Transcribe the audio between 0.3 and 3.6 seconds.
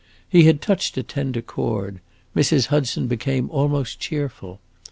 had touched a tender chord; Mrs. Hudson became